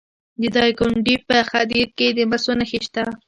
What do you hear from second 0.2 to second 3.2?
د دایکنډي په خدیر کې د مسو نښې شته.